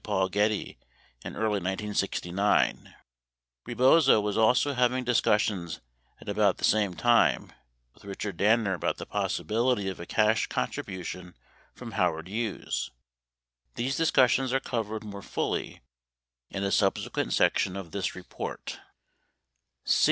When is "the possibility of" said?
8.97-9.99